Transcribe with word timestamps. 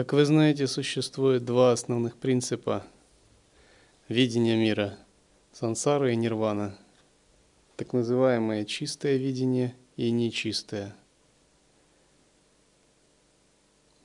Как 0.00 0.14
вы 0.14 0.24
знаете, 0.24 0.66
существует 0.66 1.44
два 1.44 1.72
основных 1.72 2.16
принципа 2.16 2.86
видения 4.08 4.56
мира– 4.56 4.98
сансара 5.52 6.10
и 6.10 6.16
нирвана, 6.16 6.78
так 7.76 7.92
называемое 7.92 8.64
чистое 8.64 9.18
видение 9.18 9.76
и 9.96 10.10
нечистое. 10.10 10.96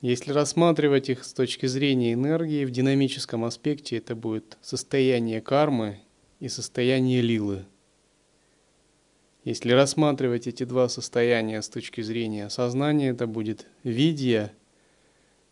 Если 0.02 0.32
рассматривать 0.32 1.08
их 1.08 1.24
с 1.24 1.32
точки 1.32 1.64
зрения 1.64 2.12
энергии, 2.12 2.66
в 2.66 2.70
динамическом 2.70 3.46
аспекте 3.46 3.96
это 3.96 4.14
будет 4.14 4.58
состояние 4.60 5.40
кармы 5.40 6.00
и 6.40 6.48
состояние 6.48 7.22
лилы. 7.22 7.64
Если 9.44 9.70
рассматривать 9.70 10.46
эти 10.46 10.64
два 10.64 10.90
состояния 10.90 11.62
с 11.62 11.70
точки 11.70 12.02
зрения 12.02 12.50
сознания, 12.50 13.08
это 13.08 13.26
будет 13.26 13.66
видия– 13.82 14.52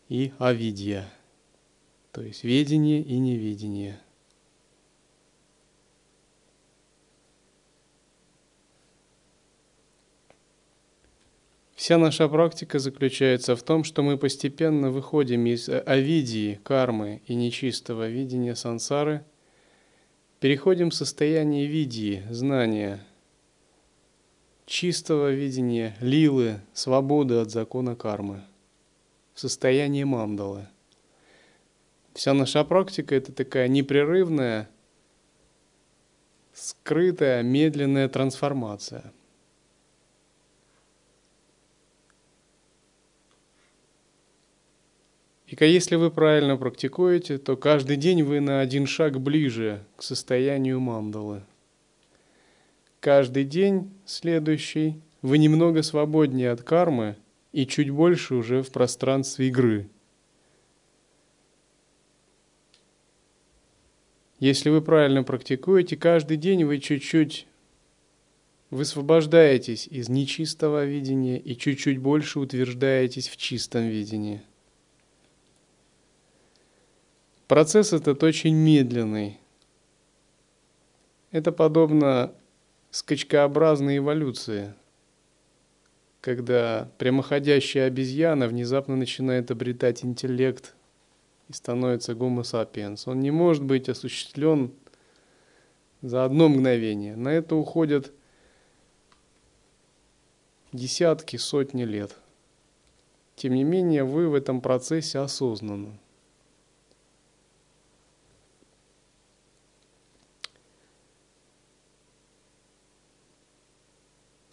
и 0.09 0.33
авидья, 0.37 1.11
то 2.11 2.21
есть 2.21 2.43
ведение 2.43 3.01
и 3.01 3.17
неведение. 3.17 3.99
Вся 11.75 11.97
наша 11.97 12.27
практика 12.27 12.79
заключается 12.79 13.55
в 13.55 13.61
том, 13.61 13.83
что 13.83 14.01
мы 14.01 14.17
постепенно 14.17 14.89
выходим 14.89 15.45
из 15.45 15.69
авидии, 15.69 16.59
кармы 16.63 17.21
и 17.27 17.35
нечистого 17.35 18.07
видения 18.07 18.55
сансары, 18.55 19.23
переходим 20.39 20.89
в 20.89 20.95
состояние 20.95 21.67
видии, 21.67 22.23
знания, 22.29 23.05
чистого 24.65 25.31
видения, 25.31 25.95
лилы, 25.99 26.61
свободы 26.73 27.35
от 27.35 27.51
закона 27.51 27.95
кармы– 27.95 28.43
в 29.35 29.39
состоянии 29.41 30.05
мандалы. 30.05 30.67
Вся 32.13 32.33
наша 32.33 32.63
практика– 32.63 33.13
это 33.15 33.33
такая 33.33 33.67
непрерывная, 33.67 34.69
скрытая, 36.53 37.43
медленная 37.43 38.07
трансформация. 38.07 39.11
И 45.47 45.65
если 45.65 45.95
вы 45.95 46.09
правильно 46.11 46.55
практикуете, 46.55 47.37
то 47.37 47.57
каждый 47.57 47.97
день 47.97 48.23
вы 48.23 48.39
на 48.39 48.61
один 48.61 48.87
шаг 48.87 49.19
ближе 49.19 49.83
к 49.97 50.03
состоянию 50.03 50.79
мандалы. 50.79 51.43
Каждый 53.01 53.43
день 53.43 53.93
следующий 54.05 55.01
вы 55.21 55.37
немного 55.37 55.83
свободнее 55.83 56.51
от 56.51 56.61
кармы– 56.61 57.17
и 57.55 57.65
чуть 57.65 57.89
больше 57.89 58.35
уже 58.35 58.61
в 58.61 58.69
пространстве 58.69 59.47
игры. 59.47 59.89
Если 64.39 64.69
вы 64.69 64.81
правильно 64.81 65.23
практикуете, 65.23 65.95
каждый 65.95 66.35
день 66.35 66.65
вы 66.65 66.79
чуть-чуть 66.79 67.47
высвобождаетесь 68.71 69.87
из 69.87 70.09
нечистого 70.09 70.83
видения 70.83 71.39
и 71.39 71.55
чуть-чуть 71.55 71.97
больше 71.97 72.41
утверждаетесь 72.41 73.29
в 73.29 73.37
чистом 73.37 73.87
видении. 73.87 74.41
Процесс 77.47 77.93
этот 77.93 78.21
очень 78.21 78.53
медленный. 78.53 79.39
Это 81.31 81.53
подобно 81.53 82.35
скачкообразной 82.91 83.99
эволюции– 83.99 84.73
когда 86.25 86.89
прямоходящая 86.97 87.85
обезьяна 87.85 88.47
внезапно 88.47 88.95
начинает 88.95 89.51
обретать 89.51 90.03
интеллект 90.03 90.73
и 91.49 91.53
становится 91.53 92.13
Homo 92.13 92.41
sapiens. 92.41 93.03
Он 93.05 93.19
не 93.19 93.29
может 93.29 93.63
быть 93.63 93.89
осуществлен 93.89 94.73
за 96.01 96.25
одно 96.25 96.49
мгновение. 96.49 97.15
На 97.15 97.29
это 97.29 97.55
уходят 97.55 98.11
десятки, 100.73 101.37
сотни 101.37 101.83
лет. 101.83 102.15
Тем 103.35 103.53
не 103.53 103.63
менее, 103.63 104.03
вы 104.03 104.27
в 104.27 104.33
этом 104.33 104.61
процессе 104.61 105.19
осознанны. 105.19 105.99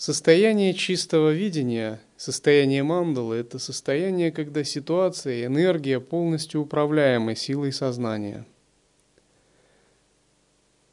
Состояние 0.02 0.74
чистого 0.74 1.30
видения, 1.32 2.00
состояние 2.16 2.82
мандалы– 2.82 3.36
это 3.36 3.60
состояние, 3.60 4.32
когда 4.32 4.64
ситуация 4.64 5.34
и 5.34 5.46
энергия 5.46 6.00
полностью 6.00 6.62
управляемы 6.62 7.36
силой 7.36 7.72
сознания. 7.72 8.44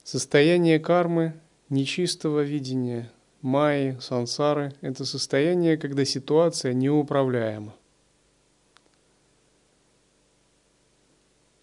Состояние 0.04 0.78
кармы, 0.80 1.34
нечистого 1.70 2.42
видения, 2.42 3.12
майи, 3.42 3.98
сансары– 4.00 4.76
это 4.82 5.06
состояние, 5.06 5.78
когда 5.78 6.06
ситуация 6.06 6.74
неуправляема. 6.74 7.74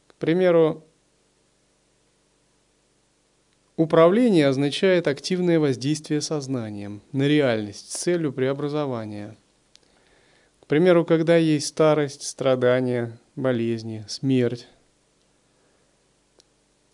К 0.09 0.15
примеру, 0.17 0.83
Управление 3.77 4.47
означает 4.47 5.07
активное 5.07 5.61
воздействие 5.61 6.23
сознанием 6.23 7.03
на 7.13 7.29
реальность 7.29 7.93
с 7.93 7.97
целью 7.97 8.33
преобразования. 8.33 9.37
К 10.61 10.67
примеру, 10.67 11.05
когда 11.05 11.37
есть 11.37 11.67
старость, 11.67 12.23
страдания, 12.23 13.19
болезни, 13.35 14.03
смерть, 14.09 14.67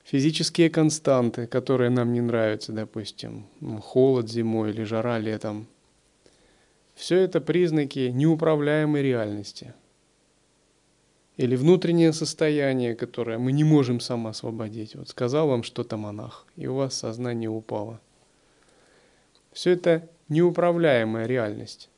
физические 0.03 0.71
константы, 0.71 1.47
которые 1.47 1.91
нам 1.91 2.12
не 2.12 2.21
нравятся, 2.21 2.72
допустим, 2.72 3.47
холод 3.81 4.28
зимой 4.28 4.71
или 4.71 4.82
жара 4.82 5.21
летом, 5.21 5.69
все 6.97 7.19
это 7.19 7.41
признаки 7.41 8.10
неуправляемой 8.12 9.03
реальности– 9.03 9.72
или 11.37 11.56
внутреннее 11.56 12.12
состояние, 12.12 12.94
которое 12.94 13.38
мы 13.38 13.53
не 13.53 13.65
можем 13.65 14.00
сам 14.00 14.26
освободить. 14.26 14.94
Вот 14.94 15.09
сказал 15.09 15.48
вам 15.48 15.62
что-то 15.62 15.97
монах, 15.97 16.47
и 16.56 16.66
у 16.66 16.75
вас 16.75 16.94
сознание 16.94 17.48
упало. 17.48 18.00
Все 19.53 19.72
это 19.72 20.09
неуправляемая 20.28 21.26
реальность. 21.26 21.88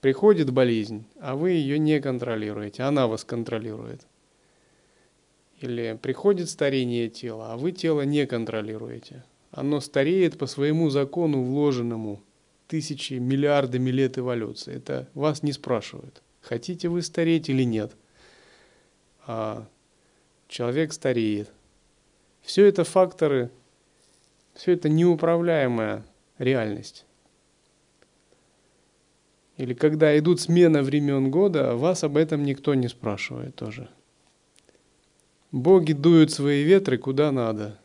Приходит 0.00 0.50
болезнь, 0.50 1.04
а 1.20 1.36
вы 1.36 1.50
ее 1.50 1.78
не 1.78 2.00
контролируете, 2.00 2.84
она 2.84 3.06
вас 3.06 3.24
контролирует. 3.24 4.06
Или 5.60 5.98
приходит 6.00 6.48
старение 6.48 7.10
тела, 7.10 7.52
а 7.52 7.56
вы 7.58 7.72
тело 7.72 8.00
не 8.02 8.26
контролируете. 8.26 9.24
Оно 9.50 9.80
стареет 9.80 10.38
по 10.38 10.46
своему 10.46 10.88
закону, 10.88 11.42
вложенному 11.42 12.22
тысячи, 12.66 13.14
миллиардами 13.14 13.90
лет 13.90 14.16
эволюции. 14.16 14.74
Это 14.76 15.08
вас 15.12 15.42
не 15.42 15.52
спрашивают, 15.52 16.22
хотите 16.40 16.88
вы 16.88 17.02
стареть 17.02 17.50
или 17.50 17.64
нет– 17.64 17.92
человек 20.48 20.92
стареет. 20.92 21.50
Все 22.42 22.66
это 22.66 22.84
факторы, 22.84 23.50
все 24.54 24.72
это 24.72 24.88
неуправляемая 24.88 26.04
реальность. 26.38 27.06
Или 29.56 29.74
когда 29.74 30.18
идут 30.18 30.40
смена 30.40 30.82
времен 30.82 31.30
года, 31.30 31.76
вас 31.76 32.02
об 32.02 32.16
этом 32.16 32.44
никто 32.44 32.74
не 32.74 32.88
спрашивает 32.88 33.54
тоже. 33.54 33.88
Боги 35.52 35.92
дуют 35.92 36.30
свои 36.30 36.62
ветры 36.62 36.96
куда 36.96 37.30
надо. 37.30 37.78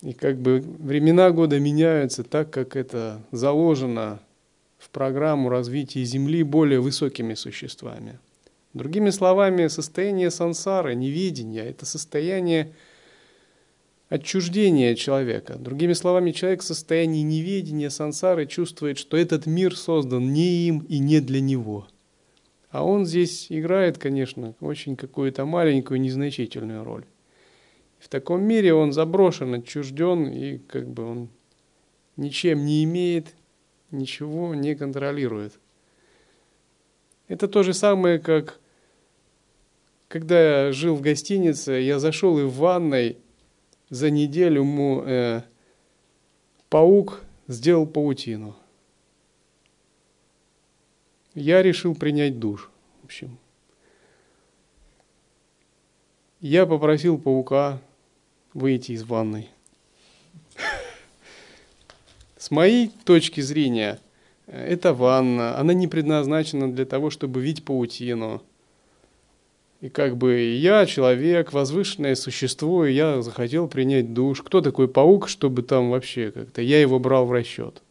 И 0.00 0.12
как 0.12 0.38
бы 0.38 0.60
времена 0.60 1.30
года 1.32 1.58
меняются 1.58 2.22
так, 2.24 2.50
как 2.50 2.76
это 2.76 3.20
заложено 3.32 4.20
в 4.78 4.90
программу 4.90 5.48
развития 5.48 6.04
Земли 6.04 6.42
более 6.44 6.80
высокими 6.80 7.34
существами– 7.34 8.18
Другими 8.74 9.08
словами, 9.10 9.66
состояние 9.68 10.30
сансары, 10.30 10.94
невидения– 10.94 11.64
это 11.64 11.86
состояние 11.86 12.74
отчуждения 14.10 14.94
человека. 14.94 15.56
Другими 15.56 15.94
словами, 15.94 16.32
человек 16.32 16.60
в 16.60 16.66
состоянии 16.66 17.22
неведения 17.22 17.88
сансары 17.88 18.44
чувствует, 18.46 18.98
что 18.98 19.16
этот 19.16 19.46
мир 19.46 19.74
создан 19.74 20.32
не 20.32 20.68
им 20.68 20.80
и 20.80 20.98
не 20.98 21.20
для 21.20 21.40
него. 21.40 21.88
А 22.70 22.84
он 22.84 23.06
здесь 23.06 23.46
играет, 23.48 23.96
конечно, 23.96 24.54
очень 24.60 24.96
какую-то 24.96 25.46
маленькую, 25.46 26.02
незначительную 26.02 26.84
роль. 26.84 27.06
В 27.98 28.08
таком 28.08 28.42
мире 28.42 28.74
он 28.74 28.92
заброшен, 28.92 29.54
отчужден, 29.54 30.26
и 30.26 30.58
как 30.58 30.88
бы 30.88 31.04
он 31.04 31.28
ничем 32.16 32.66
не 32.66 32.84
имеет, 32.84 33.34
ничего 33.90 34.54
не 34.54 34.74
контролирует– 34.74 35.54
это 37.28 37.46
то 37.46 37.62
же 37.62 37.74
самое, 37.74 38.18
как 38.18 38.58
когда 40.08 40.66
я 40.66 40.72
жил 40.72 40.96
в 40.96 41.02
гостинице, 41.02 41.72
я 41.72 41.98
зашел 41.98 42.38
и 42.38 42.42
в 42.42 42.54
ванной 42.54 43.18
за 43.90 44.10
неделю 44.10 44.62
ему 44.62 45.02
э, 45.04 45.42
паук 46.70 47.22
сделал 47.46 47.86
паутину. 47.86 48.56
Я 51.34 51.62
решил 51.62 51.94
принять 51.94 52.38
душ. 52.38 52.70
В 53.02 53.04
общем, 53.04 53.38
Я 56.40 56.66
попросил 56.66 57.18
паука 57.18 57.80
выйти 58.54 58.92
из 58.92 59.02
ванной. 59.02 59.50
С 62.36 62.50
моей 62.50 62.88
точки 63.04 63.40
зрения, 63.40 63.98
эта 64.50 64.94
ванна, 64.94 65.58
она 65.58 65.74
не 65.74 65.86
предназначена 65.88 66.72
для 66.72 66.86
того, 66.86 67.10
чтобы 67.10 67.40
видеть 67.40 67.64
паутину. 67.64 68.42
И 69.80 69.88
как 69.88 70.16
бы 70.16 70.40
я 70.40 70.86
человек, 70.86 71.52
возвышенное 71.52 72.16
существо, 72.16 72.84
и 72.84 72.94
я 72.94 73.22
захотел 73.22 73.68
принять 73.68 74.12
душ. 74.12 74.42
Кто 74.42 74.60
такой 74.60 74.88
паук, 74.88 75.28
чтобы 75.28 75.62
там 75.62 75.90
вообще 75.90 76.32
как-то... 76.32 76.62
Я 76.62 76.80
его 76.80 76.98
брал 76.98 77.26
в 77.26 77.32
расчет. 77.32 77.82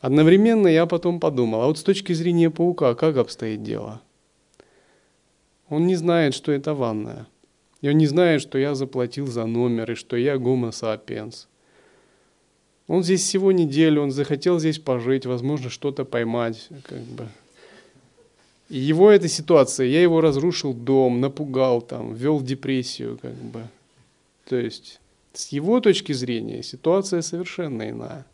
Одновременно 0.00 0.66
я 0.66 0.86
потом 0.86 1.20
подумал, 1.20 1.62
а 1.62 1.66
вот 1.66 1.78
с 1.78 1.82
точки 1.82 2.14
зрения 2.14 2.50
паука, 2.50 2.94
как 2.94 3.16
обстоит 3.16 3.62
дело? 3.62 4.00
Он 5.68 5.86
не 5.86 5.94
знает, 5.94 6.34
что 6.34 6.50
это 6.50 6.74
ванная. 6.74 7.28
И 7.80 7.88
он 7.88 7.96
не 7.96 8.06
знает, 8.06 8.42
что 8.42 8.58
я 8.58 8.74
заплатил 8.74 9.26
за 9.26 9.46
номер 9.46 9.92
и 9.92 9.94
что 9.94 10.16
я 10.16 10.36
гомо 10.38 10.72
сапиенс. 10.72 11.48
Он 12.90 13.04
здесь 13.04 13.22
всего 13.22 13.52
неделю, 13.52 14.02
он 14.02 14.10
захотел 14.10 14.58
здесь 14.58 14.80
пожить, 14.80 15.24
возможно, 15.24 15.70
что-то 15.70 16.04
поймать. 16.04 16.68
Как 16.82 16.98
бы. 16.98 17.28
И 18.68 18.78
его 18.78 19.12
эта 19.12 19.28
ситуация, 19.28 19.86
я 19.86 20.02
его 20.02 20.20
разрушил 20.20 20.74
дом, 20.74 21.20
напугал 21.20 21.82
там, 21.82 22.14
ввел 22.14 22.38
в 22.38 22.44
депрессию. 22.44 23.16
Как 23.22 23.34
бы. 23.34 23.62
То 24.46 24.56
есть 24.56 25.00
с 25.32 25.52
его 25.52 25.78
точки 25.78 26.12
зрения 26.12 26.64
ситуация 26.64 27.22
совершенно 27.22 27.88
иная. 27.88 28.26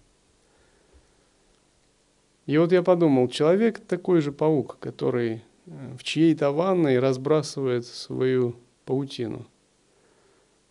И 2.47 2.57
вот 2.57 2.73
я 2.73 2.83
подумал, 2.83 3.29
человек 3.29 3.79
такой 3.81 4.23
же 4.23 4.33
паук, 4.33 4.79
который 4.81 5.43
в 5.67 6.03
чьей-то 6.03 6.51
ванной 6.51 6.99
разбрасывает 6.99 7.85
свою 7.85 8.57
паутину. 8.87 9.45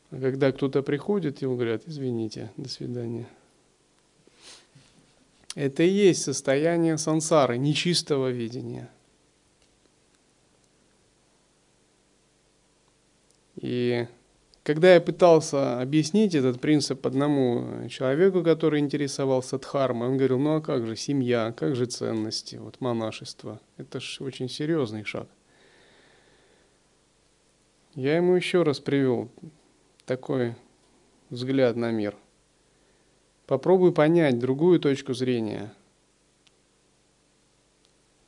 А 0.10 0.20
когда 0.20 0.52
кто-то 0.52 0.82
приходит, 0.82 1.44
ему 1.44 1.54
говорят, 1.54 1.84
извините, 1.86 2.52
до 2.58 2.68
свидания. 2.68 3.28
Это 5.56 5.84
и 5.84 5.90
есть 5.90 6.22
состояние 6.22 6.98
сансары, 6.98 7.58
нечистого 7.58 8.30
видения. 8.30 8.90
И 13.56 14.06
когда 14.64 14.94
я 14.94 15.00
пытался 15.00 15.80
объяснить 15.80 16.36
этот 16.36 16.60
принцип 16.60 17.08
одному 17.08 17.88
человеку, 17.88 18.44
который 18.44 18.82
интересовался 18.82 19.58
дхармой, 19.58 20.10
он 20.10 20.18
говорил, 20.18 20.40
ну 20.40 20.58
а 20.58 20.62
как 20.62 20.86
же 20.86 20.98
семья, 20.98 21.54
как 21.56 21.74
же 21.76 21.86
ценности, 21.86 22.58
вот 22.58 22.82
монашество, 22.82 23.62
это 23.78 24.02
же 24.02 24.24
очень 24.26 24.50
серьезный 24.50 25.06
шаг. 25.06 25.30
Я 27.94 28.18
ему 28.18 28.36
еще 28.36 28.64
раз 28.64 28.82
привел 28.82 29.30
такой 30.06 30.56
взгляд 31.30 31.78
на 31.78 31.92
мир. 31.92 32.18
Попробуй 33.48 33.92
понять 33.92 34.40
другую 34.40 34.80
точку 34.80 35.14
зрения. 35.14 35.74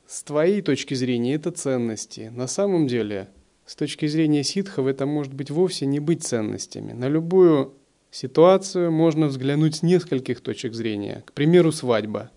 С 0.06 0.22
твоей 0.22 0.62
точки 0.62 0.94
зрения 0.94 1.34
это 1.34 1.50
ценности. 1.50 2.30
На 2.34 2.46
самом 2.46 2.86
деле– 2.86 3.28
с 3.68 3.76
точки 3.76 4.06
зрения 4.06 4.44
ситхов 4.44 4.86
это 4.86 5.04
может 5.04 5.34
быть 5.34 5.50
вовсе 5.50 5.84
не 5.84 6.00
быть 6.00 6.24
ценностями. 6.24 6.92
На 6.92 7.06
любую 7.06 7.74
ситуацию 8.10 8.90
можно 8.90 9.26
взглянуть 9.26 9.76
с 9.76 9.82
нескольких 9.82 10.40
точек 10.40 10.72
зрения. 10.72 11.22
К 11.26 11.34
примеру, 11.34 11.70
свадьба. 11.70 12.30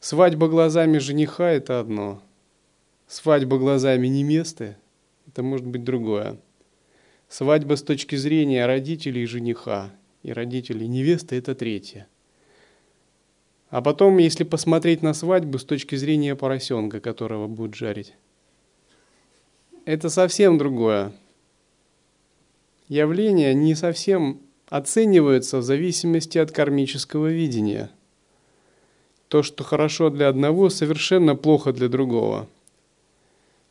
Свадьба 0.00 0.48
глазами 0.48 0.98
жениха– 0.98 1.48
это 1.52 1.78
одно. 1.78 2.20
Свадьба 3.06 3.58
глазами 3.58 4.08
невесты– 4.08 4.76
это 5.28 5.44
может 5.44 5.68
быть 5.68 5.84
другое. 5.84 6.40
Свадьба 7.28 7.76
с 7.76 7.84
точки 7.84 8.16
зрения 8.16 8.66
родителей 8.66 9.24
жениха 9.24 9.92
и 10.22 10.32
родителей 10.32 10.88
невесты– 10.88 11.36
это 11.38 11.54
третье. 11.54 12.06
А 13.70 13.82
потом, 13.82 14.18
если 14.18 14.44
посмотреть 14.44 15.02
на 15.02 15.12
свадьбу 15.14 15.58
с 15.58 15.64
точки 15.64 15.94
зрения 15.94 16.34
поросенка, 16.34 17.00
которого 17.00 17.48
будут 17.48 17.74
жарить, 17.74 18.14
это 19.84 20.08
совсем 20.08 20.58
другое. 20.58 21.12
Явления 22.88 23.52
не 23.54 23.74
совсем 23.74 24.40
оцениваются 24.68 25.58
в 25.58 25.62
зависимости 25.62 26.38
от 26.38 26.52
кармического 26.52 27.26
видения. 27.26 27.90
То, 29.28 29.42
что 29.42 29.64
хорошо 29.64 30.08
для 30.08 30.28
одного, 30.28 30.70
совершенно 30.70 31.36
плохо 31.36 31.72
для 31.72 31.88
другого. 31.88 32.48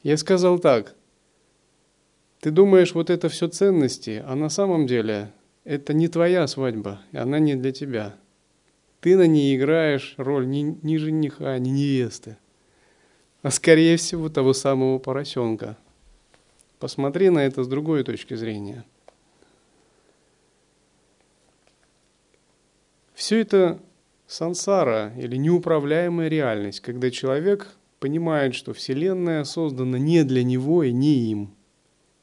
Я 0.03 0.17
сказал 0.17 0.59
так. 0.59 0.95
Ты 2.39 2.51
думаешь, 2.51 2.93
вот 2.93 3.09
это 3.09 3.29
все 3.29 3.47
ценности, 3.47 4.23
а 4.25 4.35
на 4.35 4.49
самом 4.49 4.85
деле 4.85 5.31
это 5.67 5.93
не 5.93 6.07
твоя 6.07 6.47
свадьба, 6.47 7.01
и 7.11 7.17
она 7.17 7.39
не 7.39 7.55
для 7.55 7.71
тебя. 7.71 8.15
Ты 9.01 9.15
на 9.17 9.27
ней 9.27 9.55
играешь 9.55 10.15
роль 10.17 10.47
ни, 10.47 10.77
ни 10.81 10.97
жениха, 10.97 11.57
ни 11.59 11.69
невесты, 11.69 12.37
а 13.41 13.51
скорее 13.51 13.97
всего 13.97 14.29
того 14.29 14.53
самого 14.53 14.97
поросенка– 14.97 15.77
Посмотри 16.79 17.31
на 17.31 17.39
это 17.39 17.63
с 17.63 17.67
другой 17.67 18.03
точки 18.03 18.35
зрения. 18.35 18.85
Все 23.15 23.41
это 23.41 23.79
сансара 24.27 25.11
или 25.17 25.37
неуправляемая 25.37 26.27
реальность, 26.27 26.81
когда 26.81 27.09
человек 27.09 27.75
понимает, 27.99 28.53
что 28.53 28.73
Вселенная 28.73 29.43
создана 29.43 29.97
не 29.97 30.23
для 30.23 30.43
него 30.43 30.83
и 30.83 30.91
не 30.91 31.31
им. 31.31 31.55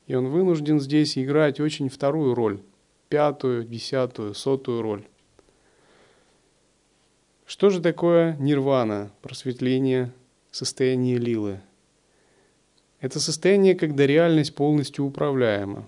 И 0.06 0.14
он 0.14 0.28
вынужден 0.28 0.78
здесь 0.78 1.18
играть 1.18 1.58
очень 1.58 1.88
вторую 1.88 2.34
роль, 2.34 2.60
пятую, 3.08 3.64
десятую, 3.64 4.34
сотую 4.34 4.82
роль. 4.82 5.04
Что 7.46 7.70
же 7.70 7.80
такое 7.80 8.36
нирвана, 8.36 9.10
просветление, 9.22 10.12
состояние 10.50 11.18
лилы– 11.18 11.60
это 13.04 13.20
состояние, 13.20 13.74
когда 13.74 14.06
реальность 14.06 14.54
полностью 14.54 15.04
управляема. 15.04 15.86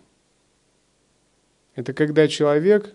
Это 1.75 1.95
когда 1.95 2.29
человек, 2.29 2.93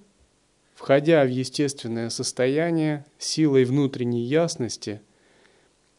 входя 0.75 1.23
в 1.25 1.29
естественное 1.31 2.11
состояние 2.11 3.03
силой 3.17 3.65
внутренней 3.65 4.21
ясности, 4.21 5.01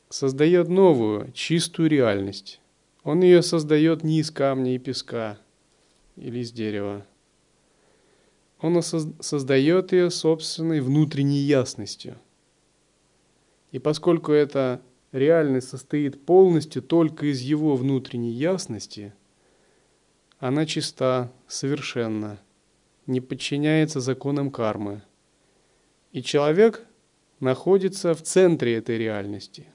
создает 0.09 0.69
новую, 0.69 1.33
чистую 1.33 1.91
реальность. 1.91 2.61
Он 3.02 3.23
ее 3.23 3.43
создает 3.43 4.05
не 4.05 4.21
из 4.21 4.31
камня 4.31 4.76
и 4.76 4.79
песка 4.79 5.37
или 6.14 6.38
из 6.38 6.52
дерева. 6.52 7.05
Он 8.62 8.81
создает 8.81 9.92
ее 9.92 10.09
собственной 10.11 10.81
внутренней 10.81 11.40
ясностью. 11.40 12.16
И 13.73 13.81
поскольку 13.81 14.31
это 14.31 14.81
реальность 15.11 15.69
состоит 15.69 16.25
полностью 16.25 16.81
только 16.81 17.26
из 17.26 17.40
его 17.40 17.75
внутренней 17.75 18.31
ясности, 18.31 19.14
она 20.38 20.64
чиста, 20.64 21.33
совершенна, 21.49 22.40
не 23.07 23.21
подчиняется 23.21 23.99
законам 23.99 24.52
кармы. 24.52 25.02
И 26.12 26.23
человек 26.23 26.87
находится 27.40 28.14
в 28.14 28.23
центре 28.23 28.76
этой 28.76 28.97
реальности, 28.97 29.66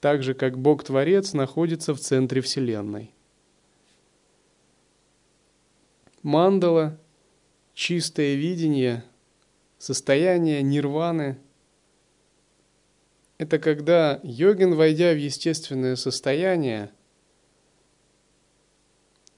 так 0.00 0.24
же 0.24 0.34
как 0.34 0.58
Бог-творец 0.58 1.34
находится 1.34 1.94
в 1.94 2.00
центре 2.00 2.40
Вселенной. 2.40 3.14
Мандала, 6.22 6.98
чистое 7.74 8.34
видение, 8.34 9.04
состояние 9.78 10.62
нирваны– 10.62 11.38
это 13.38 13.58
когда 13.58 14.20
йогин, 14.22 14.74
войдя 14.74 15.12
в 15.12 15.18
естественное 15.18 15.96
состояние, 15.96 16.90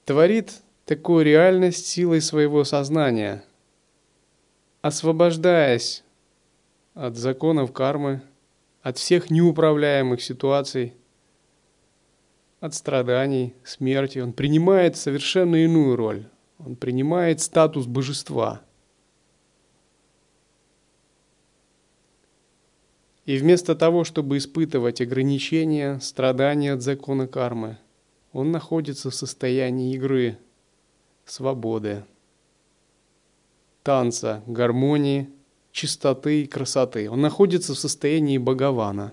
творит 0.05 0.61
такую 0.85 1.25
реальность 1.25 1.87
силой 1.87 2.21
своего 2.21 2.63
сознания, 2.63 3.43
освобождаясь 4.81 6.03
от 6.93 7.17
законов 7.17 7.73
кармы, 7.73 8.21
от 8.81 8.97
всех 8.97 9.31
неуправляемых 9.31 10.21
ситуаций, 10.21 10.93
от 12.59 12.73
страданий, 12.73 13.55
смерти. 13.63 14.19
Он 14.19 14.31
принимает 14.31 14.95
совершенно 14.95 15.55
иную 15.55 15.95
роль. 15.95 16.25
Он 16.59 16.75
принимает 16.75 17.41
статус 17.41 17.85
божества– 17.85 18.61
И 23.27 23.37
вместо 23.37 23.75
того, 23.75 24.05
чтобы 24.05 24.37
испытывать 24.37 25.01
ограничения, 25.01 25.99
страдания 25.99 26.71
от 26.71 26.81
закона 26.81 27.27
кармы, 27.27 27.77
он 28.31 28.51
находится 28.51 29.09
в 29.09 29.15
состоянии 29.15 29.93
игры, 29.93 30.37
свободы, 31.25 32.05
танца, 33.83 34.41
гармонии, 34.47 35.29
чистоты 35.73 36.43
и 36.43 36.47
красоты. 36.47 37.09
Он 37.09 37.19
находится 37.19 37.73
в 37.73 37.79
состоянии 37.79 38.37
Бхагавана. 38.37 39.11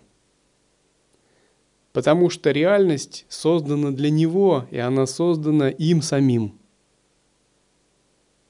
Потому 1.92 2.30
что 2.30 2.52
реальность 2.52 3.26
создана 3.28 3.90
для 3.90 4.10
него, 4.10 4.68
и 4.70 4.78
она 4.78 5.06
создана 5.06 5.70
им 5.70 6.02
самим. 6.02 6.56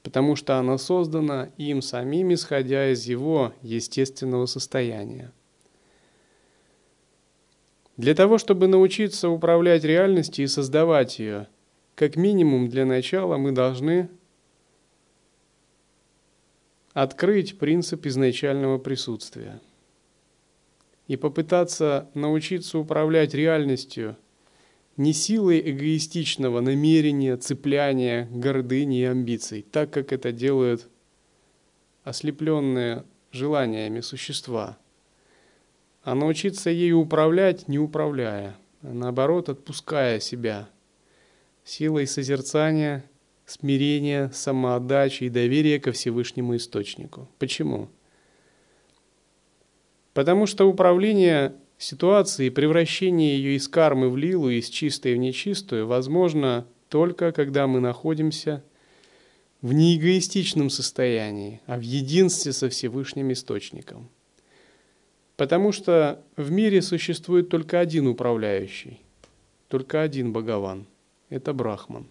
Потому 0.04 0.36
что 0.36 0.58
она 0.58 0.76
создана 0.76 1.50
им 1.56 1.80
самим, 1.80 2.34
исходя 2.34 2.92
из 2.92 3.06
его 3.06 3.54
естественного 3.62 4.44
состояния. 4.44 5.32
Для 7.96 8.14
того, 8.14 8.36
чтобы 8.36 8.66
научиться 8.66 9.30
управлять 9.30 9.82
реальностью 9.82 10.44
и 10.44 10.48
создавать 10.48 11.18
ее, 11.18 11.48
как 11.94 12.16
минимум 12.16 12.68
для 12.68 12.84
начала 12.84 13.38
мы 13.38 13.52
должны 13.52 14.10
открыть 16.92 17.58
принцип 17.58 18.04
изначального 18.04 18.76
присутствия 18.76 19.58
и 21.06 21.16
попытаться 21.16 22.10
научиться 22.12 22.78
управлять 22.78 23.32
реальностью 23.32 24.18
не 24.96 25.12
силой 25.12 25.60
эгоистичного 25.60 26.60
намерения, 26.60 27.36
цепляния, 27.36 28.28
гордыни 28.30 29.00
и 29.00 29.04
амбиций, 29.04 29.62
так 29.62 29.90
как 29.90 30.12
это 30.12 30.32
делают 30.32 30.88
ослепленные 32.04 33.04
желаниями 33.32 34.00
существа, 34.00 34.78
а 36.02 36.14
научиться 36.14 36.70
ею 36.70 37.00
управлять, 37.00 37.66
не 37.66 37.78
управляя, 37.78 38.56
а 38.82 38.92
наоборот 38.92 39.48
отпуская 39.48 40.20
себя 40.20 40.68
силой 41.64 42.06
созерцания, 42.06 43.04
смирения, 43.46 44.30
самоотдачи 44.32 45.24
и 45.24 45.30
доверия 45.30 45.80
ко 45.80 45.92
Всевышнему 45.92 46.56
Источнику. 46.56 47.28
Почему? 47.38 47.88
Потому 50.12 50.46
что 50.46 50.68
управление 50.68 51.54
ситуацией, 51.84 52.50
превращение 52.50 53.36
ее 53.36 53.56
из 53.56 53.68
кармы 53.68 54.08
в 54.08 54.16
лилу, 54.16 54.48
из 54.48 54.68
чистой 54.68 55.14
в 55.14 55.18
нечистую, 55.18 55.86
возможно 55.86 56.66
только 56.88 57.30
когда 57.32 57.66
мы 57.66 57.80
находимся 57.80 58.64
в 59.60 59.72
неэгоистичном 59.72 60.70
состоянии, 60.70 61.60
а 61.66 61.76
в 61.76 61.82
единстве 61.82 62.52
со 62.52 62.68
Всевышним 62.68 63.32
Источником. 63.32 64.08
Потому 65.36 65.72
что 65.72 66.22
в 66.36 66.50
мире 66.50 66.80
существует 66.80 67.48
только 67.48 67.80
один 67.80 68.06
управляющий, 68.06 69.00
только 69.68 70.00
один 70.00 70.32
Богован– 70.32 70.86
это 71.28 71.52
Брахман. 71.52 72.06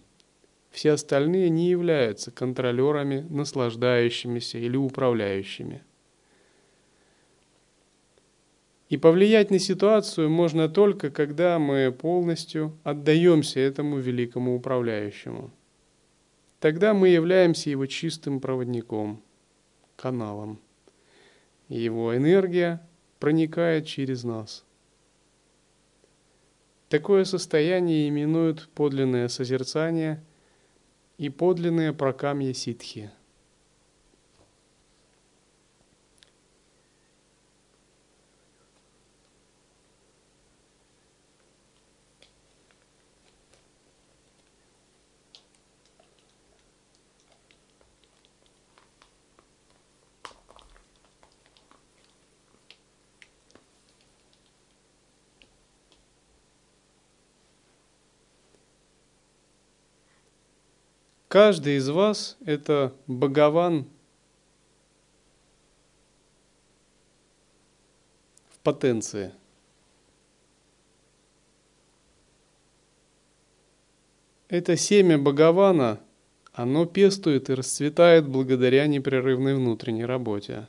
Все 0.70 0.92
остальные 0.92 1.48
не 1.50 1.68
являются 1.68 2.30
контролерами, 2.30 3.26
наслаждающимися 3.28 4.58
или 4.58 4.76
управляющими– 4.76 5.82
и 8.88 8.96
повлиять 8.96 9.50
на 9.50 9.58
ситуацию 9.58 10.28
можно 10.28 10.68
только, 10.68 11.10
когда 11.10 11.58
мы 11.58 11.90
полностью 11.90 12.78
отдаемся 12.84 13.60
этому 13.60 13.98
великому 13.98 14.54
управляющему. 14.54 15.50
Тогда 16.60 16.94
мы 16.94 17.08
являемся 17.08 17.70
его 17.70 17.86
чистым 17.86 18.40
проводником, 18.40 19.22
каналом. 19.96 20.60
Его 21.68 22.16
энергия 22.16 22.86
проникает 23.18 23.86
через 23.86 24.22
нас. 24.24 24.64
Такое 26.88 27.24
состояние 27.24 28.08
именуют 28.08 28.68
подлинное 28.74 29.28
созерцание 29.28 30.22
и 31.16 31.30
подлинное 31.30 31.92
прокамье 31.92 32.52
ситхи– 32.54 33.10
Каждый 61.34 61.78
из 61.78 61.88
вас– 61.88 62.36
это 62.46 62.94
Богован 63.08 63.86
в 68.50 68.58
потенции. 68.60 69.32
Это 74.48 74.76
семя 74.76 75.18
Богована, 75.18 75.98
оно 76.52 76.86
пестует 76.86 77.50
и 77.50 77.54
расцветает 77.54 78.28
благодаря 78.28 78.86
непрерывной 78.86 79.56
внутренней 79.56 80.04
работе. 80.04 80.68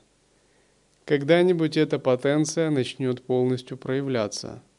Когда-нибудь 1.06 1.78
эта 1.78 2.00
потенция 2.00 2.72
начнет 2.72 3.24
полностью 3.24 3.78
проявляться– 3.78 4.64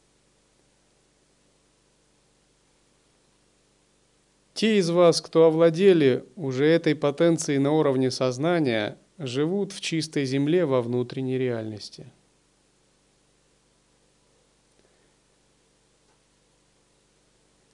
Те 4.57 4.79
из 4.79 4.89
вас, 4.89 5.21
кто 5.21 5.43
овладели 5.43 6.25
уже 6.35 6.65
этой 6.65 6.95
потенцией 6.95 7.59
на 7.59 7.73
уровне 7.73 8.09
сознания, 8.09 8.97
живут 9.19 9.71
в 9.71 9.81
чистой 9.81 10.25
земле 10.25 10.65
во 10.65 10.81
внутренней 10.81 11.37
реальности. 11.37 12.11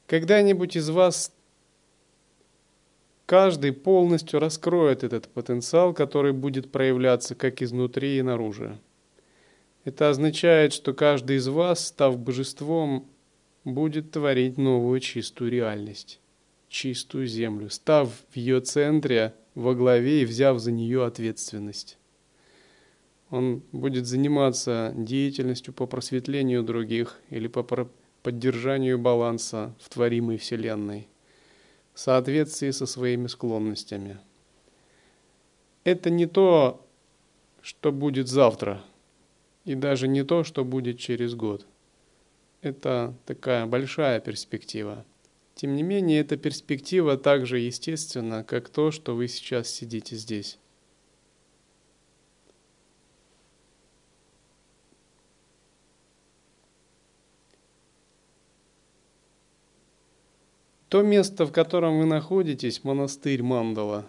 Когда-нибудь 0.08 0.76
из 0.76 0.90
вас 0.90 1.32
каждый 3.28 3.72
полностью 3.72 4.42
раскроет 4.42 5.06
этот 5.06 5.30
потенциал, 5.30 5.94
который 5.94 6.34
будет 6.34 6.70
проявляться 6.70 7.34
как 7.34 7.62
изнутри 7.62 8.18
и 8.18 8.22
наружу. 8.22 8.78
Это 9.86 10.10
означает, 10.10 10.74
что 10.74 10.94
каждый 10.94 11.38
из 11.38 11.48
вас, 11.48 11.88
став 11.88 12.18
божеством, 12.18 13.08
будет 13.64 14.12
творить 14.12 14.58
новую 14.58 15.00
чистую 15.00 15.50
реальность 15.50 16.20
чистую 16.74 17.28
землю, 17.28 17.70
став 17.70 18.10
в 18.32 18.36
ее 18.36 18.60
центре, 18.60 19.36
во 19.54 19.76
главе 19.76 20.24
и 20.24 20.26
взяв 20.26 20.60
за 20.60 20.72
нее 20.72 21.06
ответственность. 21.06 22.00
Он 23.30 23.62
будет 23.72 24.08
заниматься 24.08 24.92
деятельностью 24.96 25.72
по 25.74 25.86
просветлению 25.86 26.64
других 26.64 27.20
или 27.30 27.48
по 27.48 27.64
поддержанию 28.24 28.98
баланса 28.98 29.76
в 29.80 29.90
творимой 29.90 30.38
Вселенной 30.38 31.08
в 31.94 32.00
соответствии 32.00 32.72
со 32.72 32.88
своими 32.88 33.28
склонностями. 33.28 34.18
Это 35.84 36.10
не 36.10 36.26
то, 36.26 36.84
что 37.62 37.92
будет 37.92 38.28
завтра, 38.28 38.84
и 39.64 39.76
даже 39.76 40.08
не 40.08 40.24
то, 40.24 40.44
что 40.44 40.66
будет 40.66 40.98
через 40.98 41.36
год. 41.36 41.68
Это 42.62 43.14
такая 43.26 43.68
большая 43.68 44.20
перспектива– 44.20 45.06
тем 45.56 45.76
не 45.76 45.84
менее, 45.84 46.22
эта 46.22 46.36
перспектива 46.36 47.18
так 47.18 47.46
же 47.46 47.60
естественна, 47.60 48.44
как 48.44 48.70
то, 48.70 48.92
что 48.92 49.16
вы 49.16 49.28
сейчас 49.28 49.70
сидите 49.70 50.16
здесь. 50.16 50.58
То 60.90 61.02
место, 61.02 61.46
в 61.46 61.52
котором 61.52 62.00
вы 62.00 62.06
находитесь, 62.06 62.84
монастырь 62.84 63.42
Мандала, 63.42 64.06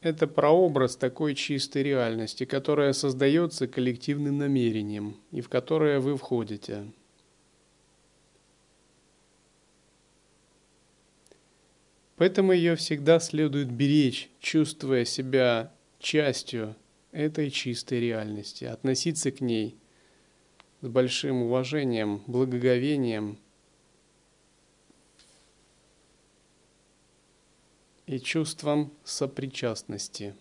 это 0.00 0.26
прообраз 0.26 0.96
такой 0.96 1.34
чистой 1.34 1.82
реальности, 1.82 2.44
которая 2.44 2.94
создается 2.94 3.66
коллективным 3.66 4.38
намерением 4.38 5.16
и 5.32 5.40
в 5.40 5.48
которое 5.48 6.00
вы 6.00 6.16
входите– 6.16 6.90
Поэтому 12.16 12.52
ее 12.52 12.76
всегда 12.76 13.18
следует 13.18 13.70
беречь, 13.70 14.30
чувствуя 14.40 15.04
себя 15.04 15.72
частью 15.98 16.76
этой 17.10 17.50
чистой 17.50 18.00
реальности, 18.00 18.64
относиться 18.64 19.32
к 19.32 19.40
ней 19.40 19.76
с 20.80 20.86
большим 20.86 21.42
уважением, 21.42 22.22
благоговением 22.26 23.38
и 28.06 28.20
чувством 28.20 28.92
сопричастности. 29.02 30.34